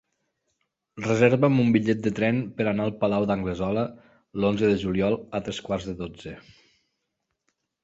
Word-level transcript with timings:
Reserva'm 1.01 1.59
un 1.63 1.69
bitllet 1.75 2.01
de 2.07 2.13
tren 2.19 2.39
per 2.61 2.67
anar 2.71 2.87
al 2.89 2.95
Palau 3.03 3.27
d'Anglesola 3.33 3.85
l'onze 4.41 4.73
de 4.73 4.81
juliol 4.87 5.21
a 5.41 5.45
tres 5.51 5.63
quarts 5.69 5.89
de 5.93 5.97
dotze. 6.03 6.37